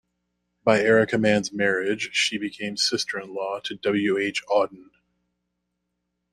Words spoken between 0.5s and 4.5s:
By Erika Mann's marriage, she became sister-in-law to W. H.